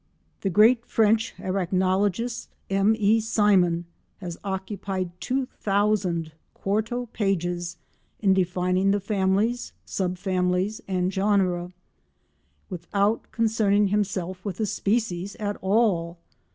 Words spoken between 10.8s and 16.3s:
and genera, without concerning himself with the species at all!